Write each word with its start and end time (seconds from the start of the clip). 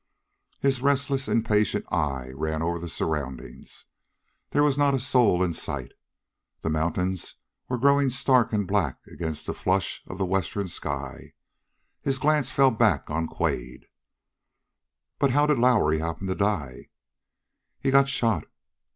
His 0.59 0.81
restless, 0.81 1.27
impatient 1.27 1.85
eye 1.93 2.31
ran 2.33 2.63
over 2.63 2.79
the 2.79 2.89
surroundings. 2.89 3.85
There 4.49 4.63
was 4.63 4.75
not 4.75 4.95
a 4.95 4.99
soul 4.99 5.43
in 5.43 5.53
sight. 5.53 5.91
The 6.61 6.71
mountains 6.71 7.35
were 7.69 7.77
growing 7.77 8.09
stark 8.09 8.51
and 8.51 8.65
black 8.65 8.97
against 9.05 9.45
the 9.45 9.53
flush 9.53 10.01
of 10.07 10.17
the 10.17 10.25
western 10.25 10.67
sky. 10.67 11.33
His 12.01 12.17
glance 12.17 12.49
fell 12.49 12.71
back 12.71 13.03
upon 13.11 13.27
Quade. 13.27 13.85
"But 15.19 15.29
how 15.29 15.45
did 15.45 15.59
Lowrie 15.59 15.99
happen 15.99 16.25
to 16.25 16.33
die?" 16.33 16.87
"He 17.79 17.91
got 17.91 18.09
shot." 18.09 18.45